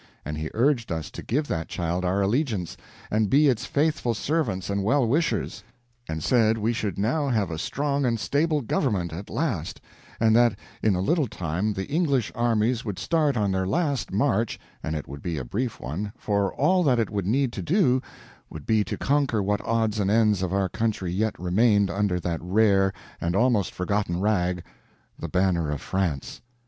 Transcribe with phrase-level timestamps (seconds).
[0.25, 2.75] And he urged us to give that child our allegiance,
[3.11, 5.63] and be its faithful servants and well wishers;
[6.09, 9.79] and said we should now have a strong and stable government at last,
[10.19, 14.57] and that in a little time the English armies would start on their last march,
[14.81, 18.01] and it would be a brief one, for all that it would need to do
[18.49, 22.41] would be to conquer what odds and ends of our country yet remained under that
[22.41, 22.91] rare
[23.21, 24.63] and almost forgotten rag,
[25.19, 26.41] the banner of France.